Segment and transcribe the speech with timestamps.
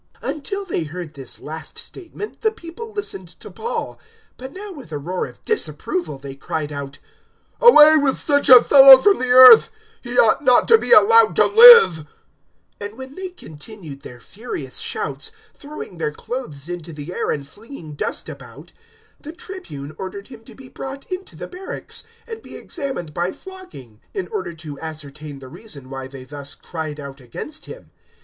[0.23, 3.99] '"022:022 Until they heard this last statement the people listened to Paul,
[4.35, 6.97] but now with a roar of disapproval they cried out,
[7.61, 9.69] "Away with such a fellow from the earth!
[10.01, 12.07] He ought not to be allowed to live."
[12.79, 17.47] 022:023 And when they continued their furious shouts, throwing their clothes into the air and
[17.47, 18.71] flinging dust about,
[19.21, 23.31] 022:024 the Tribune ordered him to be brought into the barracks, and be examined by
[23.31, 27.91] flogging, in order to ascertain the reason why they thus cried out against him.